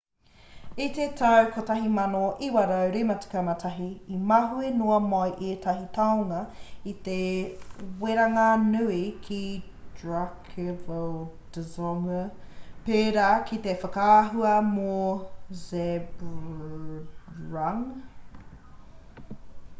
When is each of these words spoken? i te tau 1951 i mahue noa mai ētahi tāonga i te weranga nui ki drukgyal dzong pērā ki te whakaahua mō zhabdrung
i 0.83 0.85
te 0.97 1.03
tau 1.17 1.49
1951 1.55 3.89
i 4.13 4.15
mahue 4.29 4.69
noa 4.77 4.95
mai 5.09 5.27
ētahi 5.49 5.83
tāonga 5.97 6.39
i 6.91 6.93
te 7.07 7.17
weranga 8.03 8.45
nui 8.63 9.01
ki 9.27 9.39
drukgyal 9.99 11.13
dzong 11.59 12.07
pērā 12.89 13.27
ki 13.51 13.59
te 13.67 13.75
whakaahua 13.83 14.55
mō 14.73 14.95
zhabdrung 15.65 17.87